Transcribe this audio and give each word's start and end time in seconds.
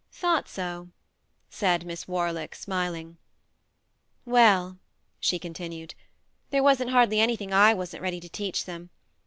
"Thought 0.11 0.49
so," 0.49 0.89
said 1.51 1.85
Miss 1.85 2.07
Warlick, 2.07 2.55
smiling." 2.55 3.17
Well," 4.39 4.79
she 5.19 5.37
continued," 5.37 5.93
there 6.49 6.63
wasn't 6.63 6.89
hardly 6.89 7.19
anything 7.19 7.51
/ 7.51 7.51
wasn't 7.77 8.01
ready 8.01 8.19
to 8.19 8.27
teach 8.29 8.65
them. 8.65 8.89